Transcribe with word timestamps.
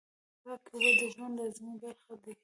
پاکې 0.43 0.69
اوبه 0.73 0.91
د 0.99 1.01
ژوند 1.13 1.33
لازمي 1.39 1.73
برخه 1.83 2.13
دي. 2.23 2.33